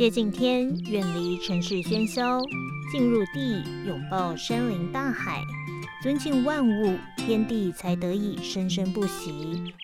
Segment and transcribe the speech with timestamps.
[0.00, 2.40] 接近天，远离城市喧嚣，
[2.90, 5.44] 进入地，拥抱山林大海，
[6.02, 9.74] 尊敬万物，天地才得以生生不息。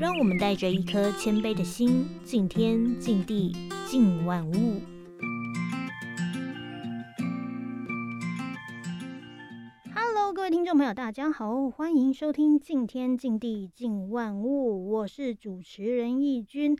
[0.00, 3.54] 让我们带着一颗谦卑的心，敬天、敬地、
[3.86, 4.82] 敬万物。
[9.94, 16.76] Hello，各位听众朋友，大家好，欢迎收听《敬天、敬地、敬万物》，我是主持人易君。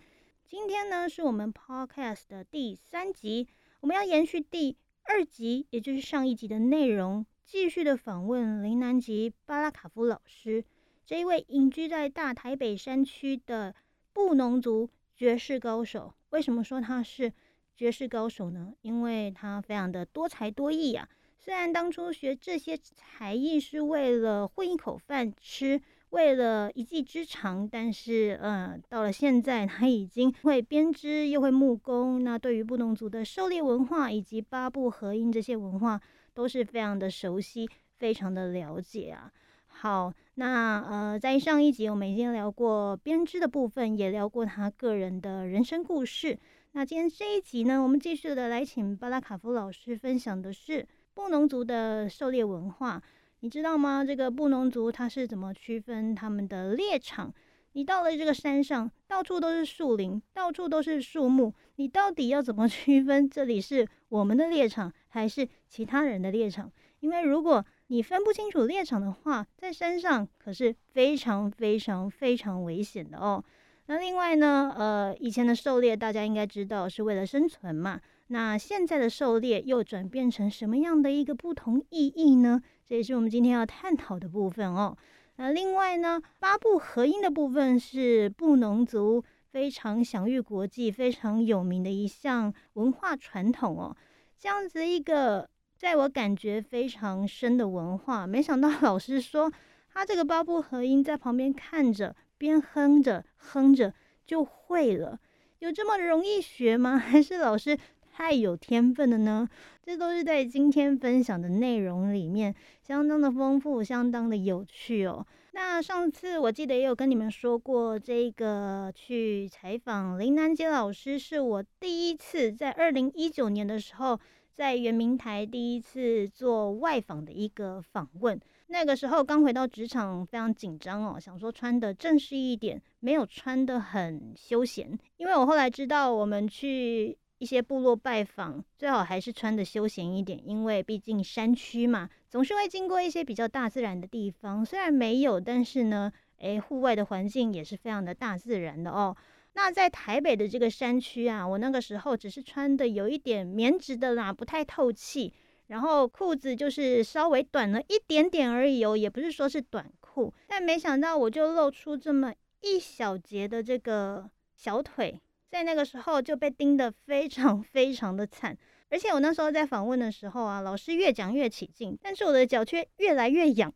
[0.50, 3.46] 今天呢，是我们 Podcast 的第三集，
[3.78, 10.64] 我们要延续第二集，也就是上一集的内容，继续的访问林南吉巴拉卡夫老师，
[11.06, 13.72] 这一位隐居在大台北山区的
[14.12, 16.12] 布农族爵士高手。
[16.30, 17.32] 为什么说他是
[17.76, 18.74] 爵士高手呢？
[18.82, 21.08] 因为他非常的多才多艺呀。
[21.38, 25.80] 虽然当初学这些才艺是为了混一口饭吃。
[26.10, 32.24] 为了一技之长，但是，嗯，到了现在，他已经会编织，又会木工。
[32.24, 36.00] 那对于布农族的狩猎文化以及八部合音这些文化，
[36.34, 39.30] 都是非常的熟悉，非常的了解啊。
[39.68, 46.36] 好，那呃，在上一集我们已经聊过编织的部分，也聊过他个人的人生故事。
[46.72, 53.00] 那今天这一集呢，我们继续的来请巴拉卡夫老师分享的是布农族的狩猎文化。
[53.42, 54.04] 你知道吗？
[54.04, 57.32] 这个布农族他是怎么区分他们的猎场？
[57.72, 66.70] 你到了这个山上，到处都是树林，到处都是树木，你到底要怎么区分这里是我们的猎场还是其他人的猎场？
[66.98, 73.42] 因为如果你分不清楚猎场的话，在山上可是非常非常非常危险的哦。
[73.86, 77.98] 那另外呢，呃，以前的狩猎大家应该知道是为了生存嘛。
[78.26, 82.60] 那现在的狩猎又转变成什么样的一个不同意义呢？
[82.90, 84.98] 这也是我们今天要探讨的部分哦。
[85.36, 93.96] 那另外呢，八部合音的部分是布农族非常享誉国际、非常有名的一项文化传统哦。
[94.36, 99.52] 这样子一个在我感觉非常深的文化，没想到 老师说
[99.92, 103.94] 他这个八部合音在旁边看着，边哼着哼着
[104.26, 105.16] 就会了。
[105.60, 106.98] 有这么容易学吗？
[106.98, 107.78] 还是老师？
[108.20, 109.48] 太有天分了呢，
[109.82, 115.26] 这都是在今天分享的内容里面相当的丰富，相当的有趣哦。
[115.52, 124.20] 那上次我记得也有跟你们说过，这个去采访林南杰老师，是我第一次在二零一九年的时候
[124.52, 128.38] 在圆明台第一次做外访的一个访问。
[128.66, 137.16] 那个时候刚回到职场，非常紧张哦，想说穿的正式一点，没有穿的很休闲，因为我后来知道我们去。
[137.40, 144.62] 一些部落拜访，最好还是穿的休闲一点，因为毕竟山区嘛，总是会经过一些比较大自然的地方。
[144.62, 149.16] 虽然没有，但是呢，诶，户外的环境也是非常的大自然的哦。
[149.54, 155.32] 那在台北的这个山区啊，我那个时候只是穿的有一点棉质的啦，不太透气，
[155.68, 165.18] 然后裤子就是稍微短了一点点而已哦，也不是说是短裤，但没想到我就露出这么一小截的这个小腿。
[165.50, 168.56] 在那个时候就被盯得非常 非常的惨，
[168.88, 173.72] 而且我那时候在访问的时候啊，老师越讲越起劲，但是我的脚却越来越痒，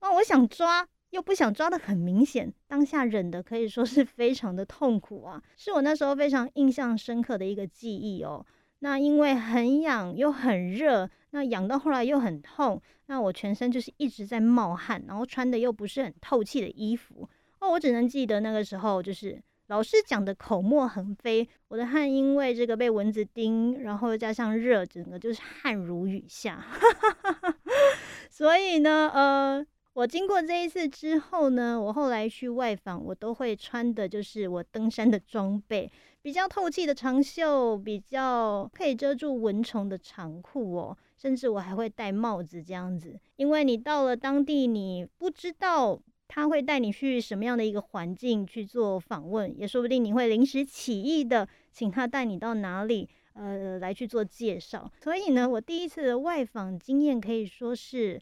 [0.00, 8.44] 哦，我想抓又不想抓的很明显，当下忍的可以说是非常的痛苦啊，是我那时候非常印象深刻的一个记忆哦。
[8.78, 17.28] 那因为很痒又很热，那痒到后来又很痛，那我全身就是一直在冒汗，然后穿的又不是很透气的衣服，
[17.60, 19.42] 哦，我只能记得那个时候就是。
[19.68, 26.64] 老师讲的口沫横飞，我的汗因为这个被蚊子叮，然后加上热，整个就是汗如雨下。
[28.30, 35.92] 所以呢，呃，我经过这一次之后呢，我后来去外访，我都会穿的就是我登山的装备，
[36.22, 46.00] 比较透气的长袖，比较可以遮住蚊虫的长裤哦，甚至我还会戴帽子这样子，因为你到了当地，你不知道。
[46.28, 54.92] 他会带你去什么样的一个环境去做访问，也说不定你会临时起意的请他带你到哪里，呃，来去做介绍。
[55.00, 58.20] 所以呢，我第一次的外访经验可以说是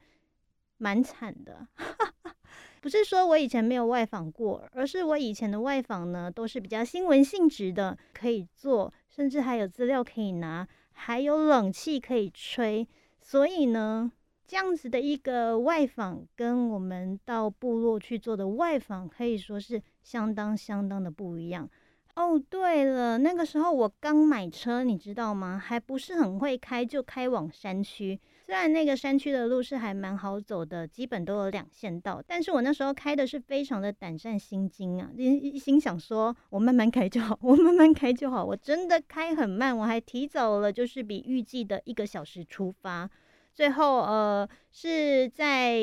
[0.78, 1.66] 蛮惨的，
[2.80, 12.86] 不是说我以前没有外访过，而是我以前的外访呢都是比较新闻性质的，可以做，甚至还有资料可以拿，还有冷气可以吹，
[13.20, 14.12] 所以呢。
[14.46, 21.68] 这样子的一个外访，跟我们到部落去做的外访，可以说是相当相当的不一样。
[22.14, 25.58] 哦，对了，那个时候我刚买车，你知道吗？
[25.62, 38.42] 还不是很会开，就开往山区，虽然那个山区的路是还蛮好走的，基本都有两线道，但是我那时候开的是非常的胆战心惊啊，心心想说，我慢慢开就好， 我慢慢开就好。
[38.42, 43.10] 我真的开很慢，我还提早了，就是比预计的一个小时出发。
[43.56, 45.80] 最后，呃，是在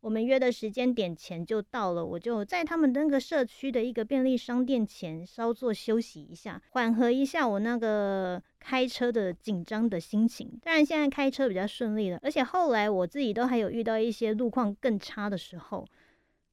[0.00, 10.58] 我们约的时间点前就到了，我就在他们那个社区的一个便利商店前稍作休息一下，缓和一下我那个开车的紧张的心情。
[10.64, 15.86] 当然，现在开车比较顺利了，而且后来我自己都还有遇到一些路况更差的时候。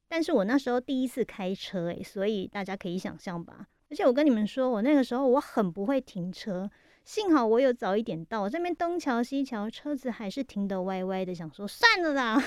[0.06, 3.66] 但是我那时候第一次开车，诶，所以大家可以想象吧。
[3.90, 6.70] 而且我跟你们说，我那个时候我很不会停车。
[7.04, 12.42] 幸好我有早一点到，这边东瞧西瞧，车子还是停得歪歪的，想说算了啦，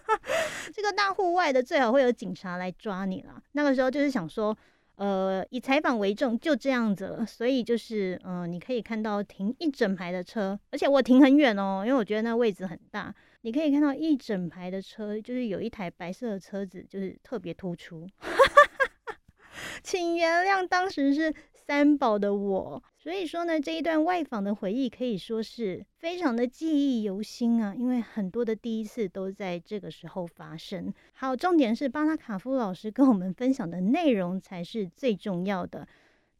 [0.74, 3.42] 这个大户外的最好会有警察来抓你啦。
[3.52, 4.54] 那个时候就是想说，
[4.96, 7.24] 呃，以采访为重，就这样子了。
[7.24, 18.06] 所以就是，嗯，你可以看到停一整排的车，而且我停很远哦，因为我觉得那位置很大，你可以看到一整排的车，就是有一台白色的车子，就是特别突出。
[19.82, 21.34] 请原谅当时是。
[21.66, 30.92] 三宝的我，所以说呢，这一段外访的回忆可以说是非常的记忆犹新啊，因为很多的第一次都在这个时候发生。
[31.14, 35.88] 好，重点是巴拉卡夫老师跟我们分享的内容才是最重要的。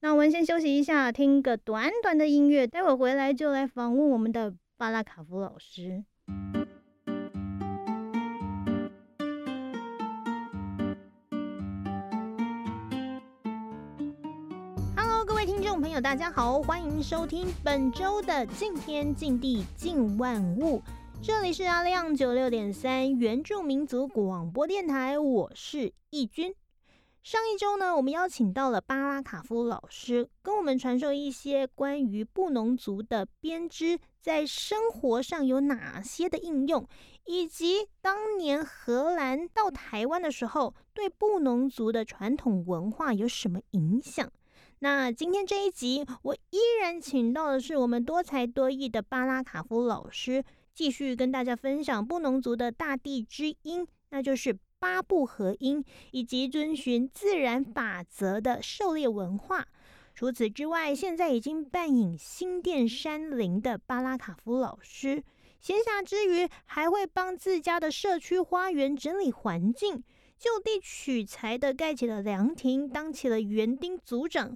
[0.00, 6.05] 那我们先休息一下，听个短短的音乐，待会回来就来访问我们的巴拉卡夫老师。
[15.94, 20.79] 友，大家好，欢迎收听本周的《敬天敬地敬万物》，
[21.23, 26.52] 这里是阿亮九六点三原住民族广播电台，我是义军。
[27.23, 36.85] 上一周呢，我们邀请到了巴拉卡夫老师，跟我们传授一些关于布农族的编织在生活上有哪些的应用，
[37.25, 44.29] 以及当年荷兰到台湾的时候，对布农族的传统文化有什么影响。
[44.84, 50.44] 那今天这一集，我依然请到的是我们多才多艺的巴拉卡夫老师，
[50.75, 59.66] 继续跟大家分享布农族的大地之音，那就是八部合音，以及遵循自然法则的狩猎文化。
[60.14, 65.25] 除此之外，现在已经扮演新店山林的巴拉卡夫老师，
[65.62, 70.04] 闲暇之余还会帮自家的社区花园整理环境，
[70.38, 74.54] 就地取材的盖起了凉亭，当起了园丁组长。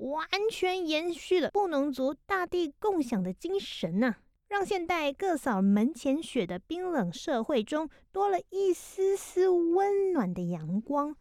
[0.00, 4.16] 完全延续了布农族大地共享的精神呐，
[4.48, 11.14] 让现代各扫门前雪的冰冷社会中多了一丝丝温暖的阳光。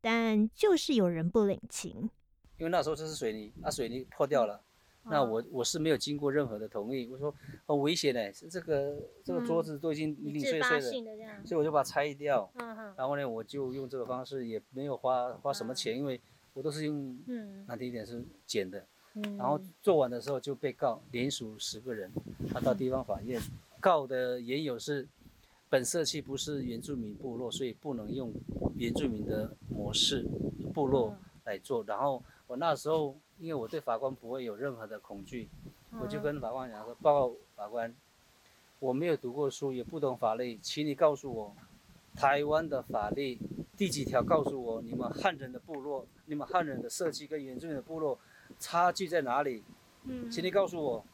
[0.00, 2.10] 但就是有人不领情，
[2.58, 4.62] 因为那时候这是水泥，啊，水泥破掉了，
[5.04, 7.34] 那我我是没有经过任何的同意，我说
[7.66, 10.82] 很危险嘞，这个这个桌子都已经零零碎碎的，
[11.46, 12.48] 所以我就把它拆掉，
[12.96, 16.20] 然后呢，我就用这个方式，也没有花花什么钱，因为。
[16.58, 17.16] 我都是用，
[17.68, 18.84] 难听一点是剪的，
[19.38, 22.10] 然后做完的时候就被告，连署十个人，
[22.52, 23.40] 他到地方法院
[23.78, 25.06] 告的原有是，
[25.70, 28.32] 本社区不是原住民部落，所以不能用
[28.74, 30.26] 原住民的模式
[30.74, 31.84] 部落来做。
[31.84, 35.48] 然后我那时候因为我对法官不会有任何的恐惧，
[36.00, 37.94] 我就跟法官讲说，报告法官，
[38.80, 41.54] 我没有读过书，也不懂法律，请你告诉我，
[42.16, 43.38] 台湾的法律。
[43.78, 48.18] 第几条告诉我，你们汉人的部落，你们汉人的社区跟原住民的部落
[48.58, 49.62] 差距在哪里？
[50.02, 51.04] 嗯，请你告诉我。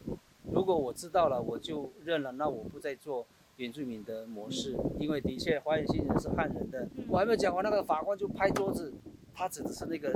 [0.50, 6.88] 如果我知道了，我就认了，那我不再做原住民的模式，因为的确花园新人是汉人的。
[7.06, 8.90] 我还没有讲完，那个法官就拍桌子，
[9.34, 10.08] 他指的是那个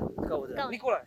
[0.70, 1.04] 你过来。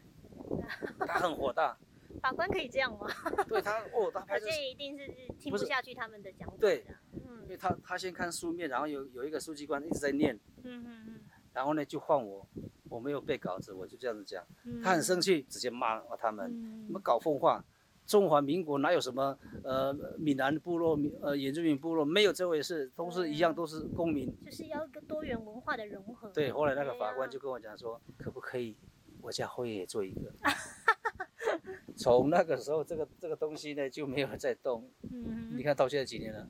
[0.99, 1.75] 他很火大。
[2.21, 3.07] 法官可以这样吗？
[3.47, 4.39] 对他，哦，他拍。
[4.39, 5.07] 桌子一定是
[5.39, 6.55] 听不下去他们的讲法。
[6.59, 10.37] 对，嗯，因为他他先看书面，然后有有一个书记官一直在念。
[10.63, 11.20] 嗯嗯嗯。
[11.53, 12.47] 然后呢，就换我，
[12.89, 14.41] 我没有背稿子，我就这样子讲。
[14.81, 16.49] 他很生气，直接骂他们，
[16.87, 17.63] 你们搞风化，
[18.05, 24.33] 中华民国哪有什么呃闽南部落、呃原住民部落，没有这回事，都是一样，都是公民。
[24.45, 26.29] 就是要一个多元文化的融合。
[26.29, 28.77] 对，后来那个法官就跟我讲说，可不可以
[29.21, 30.33] 我家后院也做一个？
[31.97, 34.89] 从那个时候，这个这个东西呢就没有再动。
[35.03, 35.49] 嗯。
[35.57, 36.49] 你看到现在几年了？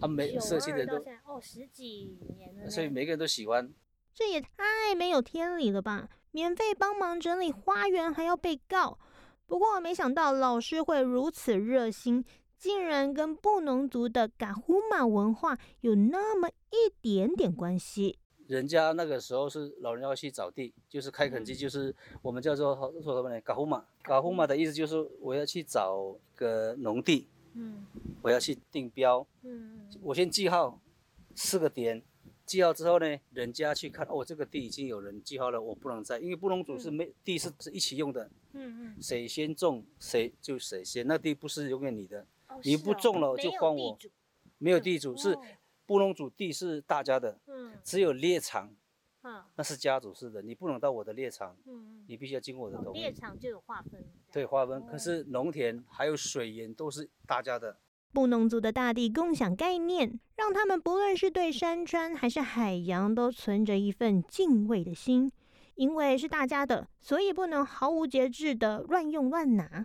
[0.00, 2.68] 啊，每社区的人都哦十几年了。
[2.68, 3.72] 所以每个人都喜欢。
[4.14, 6.08] 这也太没有天理了吧！
[6.30, 8.98] 免费帮忙整理花园还要被告。
[9.46, 12.24] 不过没想到老师会如此热心，
[12.56, 18.18] 竟然跟布农族的嘎呼玛文化有那么一点点关系。
[18.46, 23.40] 人家那个时候是老人要去找地，就是开垦地，就是我们叫做说什么呢？
[23.40, 23.84] 嘎呼玛。
[24.02, 27.86] 嘎呼玛的意思就是我要去找个农地，嗯，
[28.22, 30.78] 我要去定标，嗯我先记号
[31.34, 32.02] 四个点，
[32.46, 42.26] 记号之后呢，人家去看，哦，这个地已经有人记号了，我不能再，因为布农族是没地是是一起用的，嗯嗯，谁先种谁就谁先，那地不是永远你的，
[42.62, 43.98] 你不种了就还我，
[44.58, 45.36] 没有地主是
[45.86, 48.74] 布农族地是大家的，嗯，只有猎场。
[49.56, 53.00] 那是家族式的，你不能到我的猎场，嗯嗯，你必须要经过我的同意。
[53.00, 54.84] 猎场就有划分，对，划分。
[54.84, 57.78] 可是农田还有水源都是大家的。
[58.14, 65.30] 布农族的大地共享概念，让他们不论是对山川还是海洋，都存着一份敬畏的心。
[65.74, 69.84] 因为是大家的，所以不能毫无节制的乱用乱拿。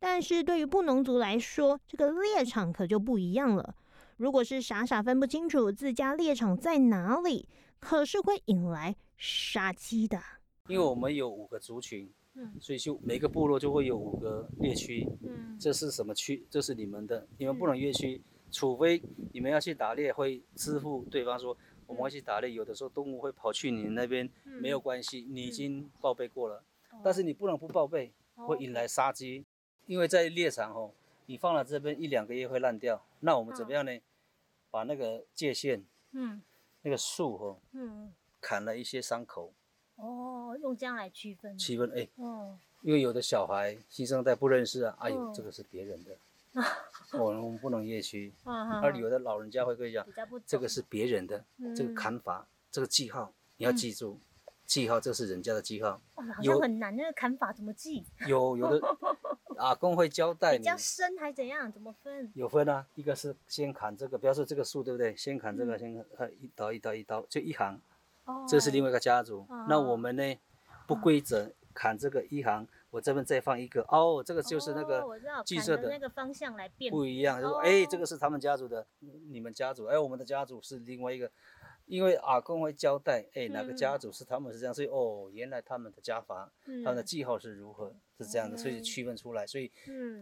[0.00, 3.74] 但是对于布农族来说，这个猎场可就不一样了。
[4.16, 7.48] 如果是傻傻分不清楚自家猎场在哪里。
[7.80, 10.20] 可是会引来杀机的，
[10.66, 16.46] 因为我们有五个族群，嗯，所以就每个部落就会有五个猎区，嗯，这是什么区？
[16.48, 19.02] 这是你们的，你们不能越区，除非
[19.32, 26.62] 你们要去打猎，会支付对方说我们要去打猎，有的时候动物会跑去你那边，没有关系，你已经报备过了，
[27.02, 29.44] 但是你不能不报备，会引来杀机，
[29.86, 30.92] 因为在猎场哦，
[31.26, 33.98] 你放了这边一两个月会烂掉，那我们怎么样呢？
[34.70, 36.40] 把那个界限，嗯。
[36.82, 39.52] 那个树哦，嗯，砍了一些伤口，哦，
[40.60, 46.16] 用这样来区分，区分哎，哦，因为有的小孩新生代不认识啊，哎呦，这个是别人的，
[47.18, 50.06] 我们不能越区，而有的老人家会跟你讲，
[50.46, 51.44] 这个是别人的，
[51.76, 54.18] 这个砍法，这个记号你要记住。
[54.66, 55.98] 记号，这是人家的记号。
[56.16, 58.04] 哇，好像很难，那个砍法怎么记？
[58.26, 58.86] 有有的
[59.56, 60.58] 阿公会交代。
[60.58, 61.72] 比较深还怎样？
[61.72, 62.30] 怎么分？
[62.34, 65.16] 有分啊，一个是先砍这个，比方说这个树对不对？
[65.16, 67.80] 先砍这个，先砍一刀一刀一刀，就一行。
[68.26, 68.44] 哦。
[68.46, 69.46] 这是另外一个家族。
[69.70, 70.38] 那我们呢？
[70.88, 73.82] 不规则砍这个一行，我这边再放一个。
[73.82, 75.04] 哦，这个就是那个
[75.44, 76.90] 记色的那个方向来变。
[76.90, 78.86] 不一样，就说哎，这个是他们家族的，
[79.30, 81.30] 你们家族，哎，我们的家族是另外一个。
[81.86, 86.52] 因为阿公会交代，哎，哪个家族是他们是这样，所以哦，原来他们的家法，
[86.84, 89.72] 他们的记号是如何，是这样的，所以区分出来，所以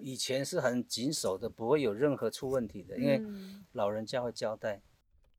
[0.01, 3.21] 以前是很谨守的，不会有任何出问题的，因为
[3.73, 4.81] 老人家会交代。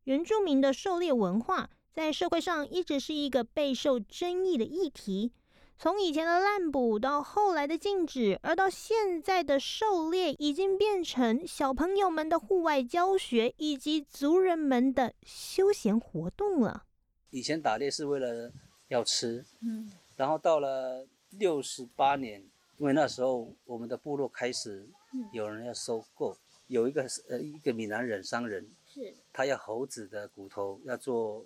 [0.04, 5.32] 原住民的狩猎文化在社会上一直是一个备受争议的议题。
[5.80, 16.84] 从以前的滥捕到后来的禁止，而到现在的狩猎，已经变成小朋友们的户外教学以及族人们的休闲活动了。
[17.32, 18.52] 以前打猎是为了
[18.90, 22.40] 要吃，嗯，然后到了六十八年，
[22.78, 24.88] 因为那时候我们的部落开始
[25.32, 26.38] 有人要收购，
[26.68, 31.44] 有一个呃一个闽南人商人，是，他要猴子的骨头要做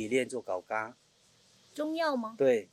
[0.00, 0.96] 提炼做搞嘎，
[1.74, 2.34] 中药吗？
[2.38, 2.70] 对。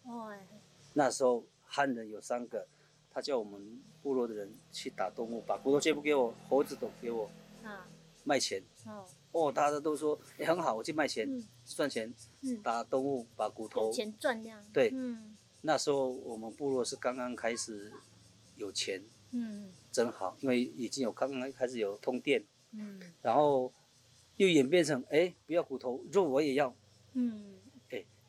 [0.94, 2.66] 那时候汉人有三个，
[3.12, 7.30] 他叫我们部落的人去打动物，把骨头全部给我，猴子都给我，
[7.64, 7.86] 啊，
[8.24, 11.28] 卖钱，哦，哦，大家都说也很好，我去卖钱，
[11.66, 17.92] 赚钱，嗯，打动物把骨头，钱赚这样，对，嗯，那时候我们部落是刚刚开始
[18.56, 23.72] 有钱，嗯，真好，因为已经有刚刚开始有通电，嗯，然后
[24.38, 26.74] 又演变成哎不要骨头，肉我也要，
[27.18, 27.54] 嗯。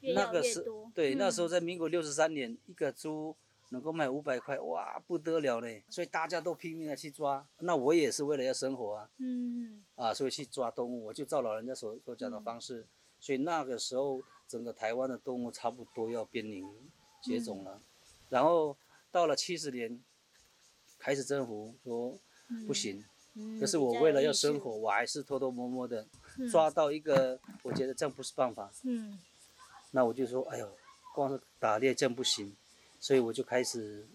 [0.01, 0.65] 那个是
[0.95, 3.35] 对，那时候在民国六十三年，一个猪
[3.71, 5.83] 能够卖五百块，哇，不得了嘞！
[5.91, 12.87] 所以大家都拼命的去抓，那我也是为了要生活啊，嗯，啊，所以去抓动物，我就照老人家所所讲的方式，
[13.19, 16.65] 所以那个时候整个台湾的动物差不多要濒临
[17.21, 17.83] 绝种了，
[18.29, 18.77] 然后
[19.11, 20.01] 到了七十年，
[20.97, 22.17] 开始政府说
[22.69, 23.05] 不行，
[23.59, 26.07] 可是我为了要生活，我还是偷偷摸摸的
[26.51, 29.19] 抓到一个，我觉得这样不是办法，嗯。
[29.91, 30.71] 那我就说，哎呦，
[31.15, 32.55] 光是打猎这样不行，
[33.01, 34.07] 所以我就开始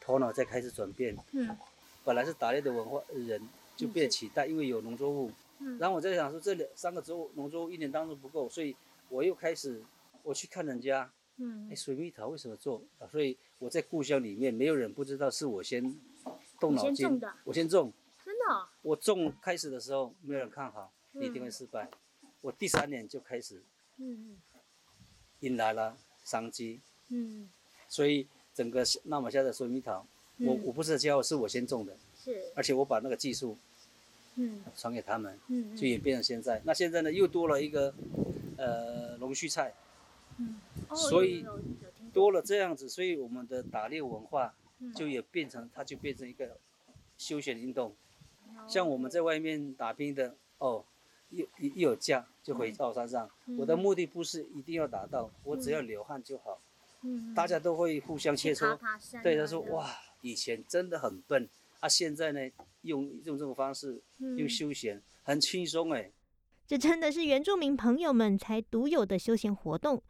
[0.00, 1.16] 头脑在开始转变。
[1.32, 1.56] 嗯。
[2.04, 3.40] 本来是打猎的文化人
[3.76, 5.32] 就变取代，因为有农作物。
[5.58, 5.78] 嗯。
[5.78, 8.76] 然后我在想说，这两三个作农作物一年当中不够，所以
[9.08, 9.82] 我又开始
[10.22, 11.10] 我去看人家。
[11.38, 11.68] 嗯。
[11.70, 12.82] 哎，水蜜桃为什么做？
[13.10, 15.82] 所以我在故乡里面没有人不知道是我先
[16.60, 17.92] 动脑筋，我先种。
[18.24, 18.66] 真的？
[18.82, 20.90] 我种开始的时候没有人看好，
[21.20, 21.88] 一定会失败。
[22.40, 23.62] 我第三年就开始。
[23.98, 24.36] 嗯嗯。
[25.40, 25.94] 引来了
[26.24, 26.80] 商机，
[27.10, 27.50] 嗯，
[27.86, 30.06] 所以整个纳马夏的水蜜桃，
[30.38, 33.54] 我我不是教，是我先种的，是，而且我把那个技术，
[34.36, 36.62] 嗯，传给他们，嗯，就演变成现在。
[36.64, 37.94] 那现在呢，又多了一个，
[38.56, 39.74] 呃，龙须菜，
[40.38, 40.58] 嗯，
[40.96, 41.44] 所以
[42.14, 44.54] 多了这样子，所以我们的打猎文化
[44.94, 46.56] 就也变成，它就变成一个
[47.18, 47.94] 休闲运动，
[48.66, 50.86] 像我们在外面打拼的，哦。
[51.58, 56.60] 一一有假就回到山上，我的目的不是一定要达到，我只要流汗就好。
[57.02, 58.78] 嗯，大家都会互相切磋。
[59.22, 59.90] 对，他说哇，
[60.22, 61.48] 以前真的很笨，
[61.80, 62.40] 啊，现在呢，
[62.82, 66.10] 用用这种方式，用休闲，很轻松哎。
[66.66, 70.02] 这真的是原住民朋友们才独有的休闲活动，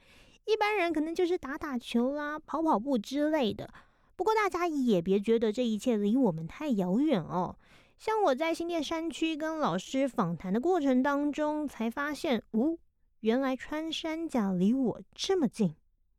[0.45, 3.69] 一般人可能就是打打球啦、跑跑步之类的。
[4.14, 7.57] 不过大家也别觉得这一切离我们太遥远哦。
[7.99, 12.77] 像我在新店山区跟老师访谈的过程当中，才发现，哦，
[13.21, 15.75] 原来穿山甲离我这么近。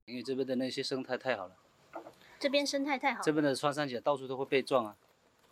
[0.06, 1.56] 因为这边的那些生态太好了。
[2.40, 3.22] 这边生态太好。
[3.22, 4.96] 这边的穿山甲到处都会被撞啊。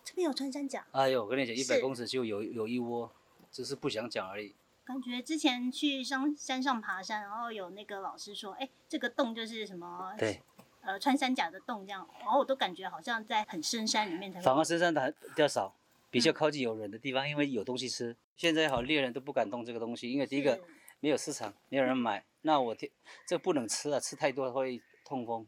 [0.03, 0.85] 这边有穿山甲？
[0.91, 3.11] 哎呦，我跟你讲，一百公尺就有有一窝，
[3.51, 4.55] 只是不想讲而已。
[4.83, 10.13] 感觉之前去上山上爬山，然后有那个老师说，哎，这个洞就是什么？
[10.17, 10.41] 对。
[10.81, 14.41] 呃，穿山甲的洞这样，然后我都感觉好像在很深山里面才。
[14.41, 15.73] 反而深山的比较少，
[16.13, 18.15] 比较靠近有人的地方，因为有东西吃。
[18.37, 20.63] 现在好猎人都不敢动这个东西，因为第一个
[20.99, 22.23] 没有市场，没有人买。
[22.41, 22.91] 那我天，
[23.27, 25.47] 这不能吃啊，吃太多会痛风。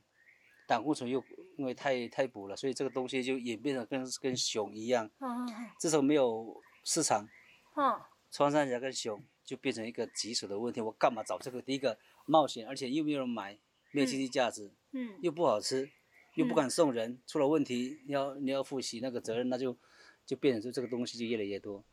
[0.68, 1.24] 胆固醇又
[1.60, 5.08] 因为太太补了，所以这个东西就演变成跟跟熊一样。
[5.20, 7.30] 嗯嗯这时候没有市场。
[7.76, 8.02] 嗯。
[8.32, 10.82] 穿山甲跟熊就变成一个棘手的问题。
[10.82, 11.62] 我干嘛找这个？
[11.62, 13.60] 第一个冒险，而且又没有人买，
[13.92, 14.74] 没有经济价值。
[14.94, 15.20] 嗯。
[15.22, 15.92] 又不好吃，
[16.34, 19.78] 又不敢送人，出了问题你要你要负起那个责任，那就
[20.26, 21.84] 就变成说这个东西就越来越多。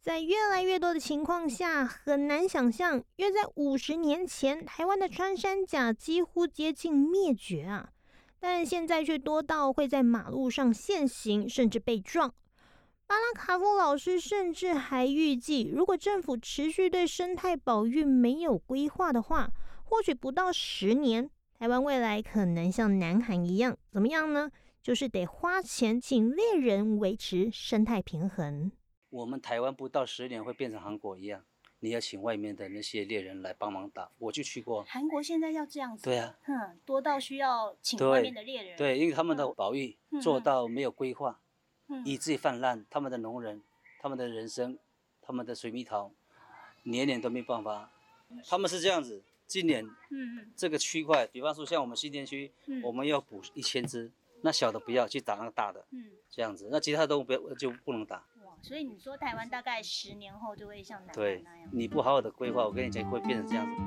[0.00, 7.90] 在越来越多的情况下，很难想象，约在五十年前，台湾的穿山甲几乎接近灭绝啊。
[8.38, 12.32] 但现在却多到会在马路上限行，甚至被撞。
[13.06, 19.50] 巴拉卡夫老师甚至还预计，如果政府持续对生态保育没有规划的话，
[19.84, 21.28] 或许不到十年，
[21.58, 24.50] 台湾未来可能像南韩一样，怎么样呢？
[24.82, 28.72] 就是得花钱请猎人维持生态平衡。
[29.10, 31.44] 我们台湾不到十年会变成韩国一样。
[31.82, 34.82] 你要请外面的那些猎人来帮忙打，我就去过。
[34.84, 36.04] 韩国现在要这样子。
[36.04, 38.76] 对啊，哼，多到需要请外面的猎人。
[38.76, 41.40] 对，因为他们的保育做到没有规划，
[42.04, 42.84] 以至于泛滥。
[42.90, 43.62] 他们的农人，
[43.98, 44.78] 他们的人生，
[45.22, 46.10] 他们的水蜜桃，
[46.82, 47.90] 年年都没办法。
[48.46, 58.24] 他们是这样子，今年，嗯嗯，这个区块，比方说像我们新店区，我们要补一千只，那小的不要去打那个大的，嗯，这样子，那其他都不要就不能打。
[58.62, 63.82] 所以你说台湾大概十年后就会像南对那样，你不好好的规划，我跟你讲会变成这样子。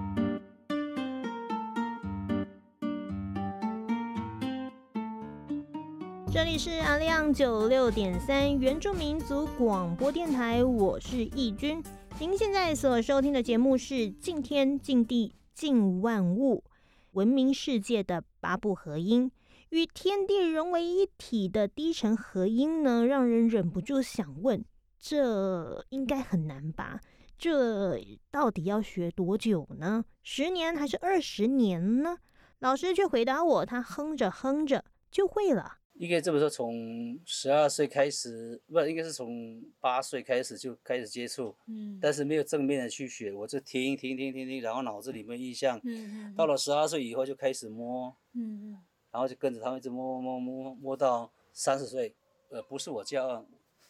[6.31, 11.83] 这里是阿亮九六点三原住民族广播电台，我是义军。
[12.19, 16.63] 您现在所收听的节目是《敬天敬地敬万物》，
[17.11, 19.31] 文明世界的八部合音。
[19.73, 24.63] 与天地融为一体的低沉和音呢，让人忍不住想问：
[24.99, 27.01] 这应该很难吧？
[27.39, 30.05] 这到底要学多久呢？
[30.21, 32.19] 十年还是二十年呢？
[32.59, 35.79] 老师却回答我：他哼着哼着就会了。
[35.93, 48.77] 应该这么说，从十二岁开始，不，应该是从八岁开始就开始接触，嗯，但是没有正面的去学，我就听听听听听，然后脑子里面印象，嗯嗯，到了十二岁以后就开始摸，嗯嗯。
[49.13, 52.15] 然后就跟着他们一直摸摸摸摸摸到三十岁，
[52.49, 53.45] 呃，不是我教，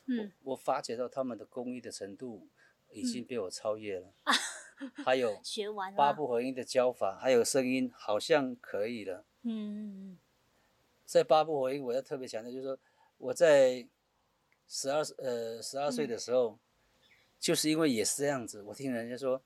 [0.05, 2.49] 嗯，我发觉到他们的工艺的程度
[2.91, 4.13] 已经被我超越了，
[5.05, 10.17] 还有 学完八部合音的教法，还有声音好像可以了，嗯嗯
[11.05, 12.77] 在八部合音我要特别强调，就是说
[13.17, 13.87] 我在
[14.67, 16.59] 十二呃十二岁的时候，
[17.39, 19.41] 就是因为也是这样子，我听人家说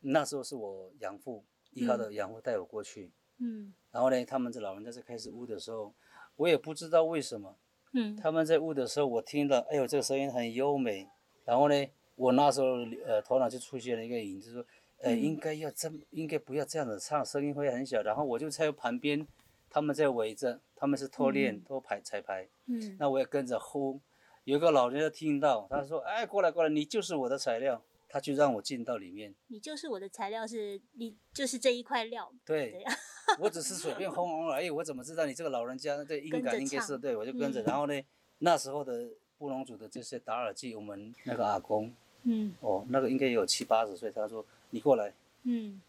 [0.00, 3.12] 那时候是我养父依靠的养父带我过去。
[3.38, 5.94] 嗯，然后呢，他们这老人家在开始悟的时候，
[6.36, 7.56] 我也不知道为什么，
[7.92, 11.08] 嗯，他们在悟的时候，我听到，哎呦，这个声音很优美。
[11.44, 11.74] 然后呢，
[12.16, 12.66] 我那时候
[13.06, 14.64] 呃头脑就出现了一个影子，说，
[14.98, 18.02] 呃，应该要这，应该不要这样子唱，声音会很小。
[18.02, 19.26] 然后我就在旁边，
[19.70, 24.00] 他们在围着，他们是拖练拖排彩排，嗯，那我也跟着呼。
[24.44, 27.82] 有个老人家听到，他说，哎，过来过来，你就是我的材料。
[28.10, 29.34] 他就让我进到里面。
[29.48, 32.32] 你就是我的材料，是你就是这一块料。
[32.42, 32.82] 对，
[33.38, 34.70] 我只是随便轰轰而已。
[34.70, 37.14] 我怎么知道你这个老人家对音感应该是对？
[37.16, 37.62] 我就跟着。
[37.62, 38.02] 然后呢，
[38.38, 41.92] 那时候的布隆族的这些打耳机，我们那个阿公，
[42.24, 44.10] 嗯，哦，那个应该有七八十岁。
[44.10, 45.12] 他说：“你过来，
[45.44, 45.80] 嗯，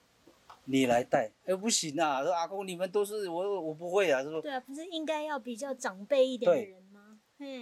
[0.65, 2.23] 你来带。”哎，不行啊！
[2.23, 4.21] 说阿公，你们都是我，我不会啊。
[4.23, 7.19] 他说：“对啊，不是应该要比较长辈一点的人吗？”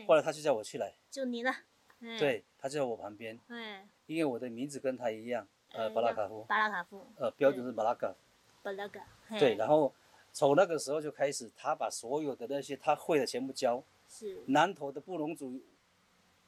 [0.07, 1.53] 后来他就叫我去来，就你了。
[2.19, 3.39] 对，他就在我旁边。
[4.05, 6.43] 因为我的名字跟他一样，呃，巴拉卡夫。
[6.45, 7.05] 巴拉卡夫。
[7.17, 8.15] 呃，标准是巴拉卡。
[9.39, 9.93] 对，然后
[10.33, 13.83] 从那个时候就开始，他把所有的那些他会的全部教。
[14.09, 14.37] 是。
[14.47, 15.59] 南投的布隆族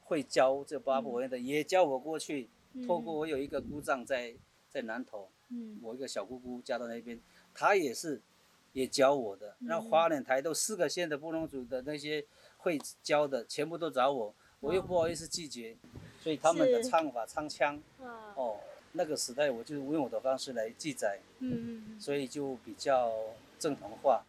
[0.01, 2.49] 会教这八部文的，也教我过去。
[2.87, 4.35] 透过我有一个姑丈在
[4.69, 7.19] 在南投，嗯，我一个小姑姑嫁到那边，
[7.51, 8.21] 她也是
[8.73, 9.55] 也教我的。
[9.61, 12.23] 那花莲台都四个县的布农族的那些
[12.57, 15.75] 会教的，全部都找我，我又不好意思拒绝，
[16.21, 17.81] 所以他们的唱法、唱腔，
[18.35, 18.59] 哦，
[18.93, 23.11] 那个时代我就用我的方式来记载，嗯嗯，所以就比较
[23.57, 24.23] 正统化。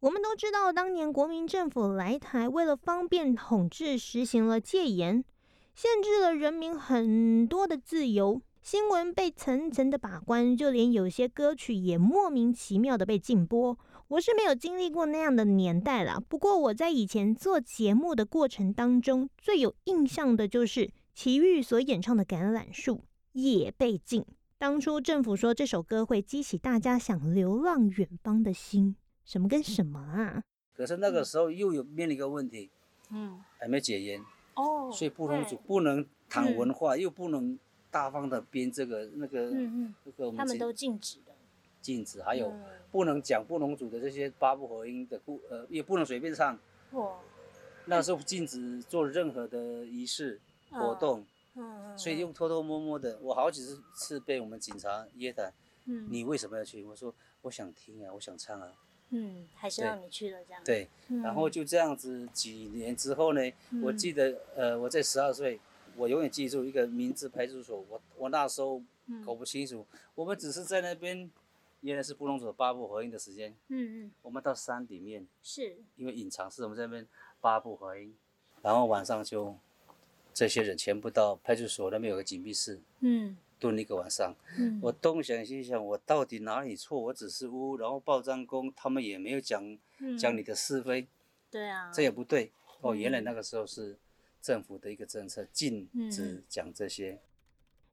[0.00, 5.22] 我们都知道，当年国民政府来台，为了方便统治，实行了戒严，
[5.74, 8.40] 限制了人民很多的自由。
[8.62, 13.78] 新闻被层层的把关，就连有些歌曲也莫名其妙的被禁播。
[14.08, 16.20] 我是没有经历过那样的年代啦。
[16.28, 22.96] 不过我在以前做节目的过程当中，最有印象的就是齐豫所演唱的《橄榄树》
[23.32, 24.24] 也被禁。
[24.58, 28.96] 当初政府说这首歌会激起大家想流浪远方的心。
[29.24, 30.42] 什么跟什么啊？
[30.74, 32.70] 可是那个时候又有面临一个问题，
[33.10, 34.20] 嗯，还没解严
[34.54, 37.56] 哦，所以不能不能谈文化，又不能
[37.90, 41.32] 大方的编这个那个，嗯嗯，那个他们都禁止的，
[41.80, 42.52] 禁止，还有
[42.90, 46.58] 不能讲不能组的这些八部合音的故，呃，也不能随便唱，
[46.92, 47.18] 哇，
[47.84, 50.40] 那时候禁止做任何的仪式
[50.70, 55.52] 活动，嗯嗯，所以用偷偷摸摸的，我好几次次被我们警察约谈，
[55.86, 56.84] 嗯，你为什么要去？
[56.84, 58.72] 我说我想听啊，我想唱啊。
[59.12, 60.62] 嗯，还是让你去了这样。
[60.64, 60.88] 对，
[61.24, 63.40] 然后就这样子几年之后呢，
[63.82, 65.58] 我记得呃我在十二岁，
[65.96, 68.80] 我永远记住一个名字派出所，我我那时候
[69.26, 69.84] 搞不清楚，
[70.14, 71.28] 我们只是在那边，
[71.80, 73.52] 原来是布隆族八部合音的时间。
[73.66, 74.12] 嗯嗯。
[74.22, 77.04] 我们到山里面，是，因为隐藏是我们在那边
[77.40, 78.16] 八部合音，
[78.62, 79.56] 然后晚上就
[80.32, 82.80] 这些人全部到派出所那边有个紧闭室。
[83.00, 83.36] 嗯。
[83.58, 86.98] 蹲一个晚上，嗯我东想西想，我到底哪里错？
[86.98, 89.62] 我只是污，然后报张工，他们也没有讲
[90.18, 91.06] 讲你的是非，
[91.50, 92.94] 对啊，这也不对哦。
[92.94, 93.98] 原来那个时候是
[94.40, 97.20] 政府的一个政策，禁止讲这些。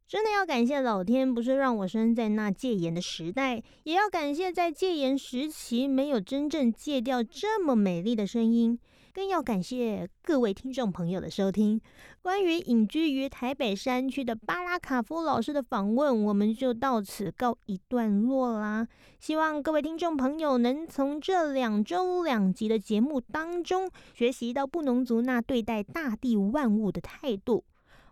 [0.08, 8.80] 真的要感谢老天，不是让我生在那戒严的时代，也要感谢在戒严时期没有真正戒掉这么美丽的声音。
[9.18, 11.82] 更要感谢各位听众朋友的收听。
[12.22, 18.88] 关于隐居于台北山区的巴拉卡夫老师的访问，我们就到此告一段落啦。
[19.20, 27.64] 希望各位听众朋友能从这两周两集的节目当中，学习到布农族那对待大地万物的态度。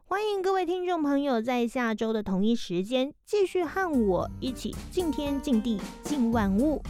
[0.06, 6.82] 欢迎各位听众朋友在下周的同一时间，继续和我一起敬天敬地敬万物。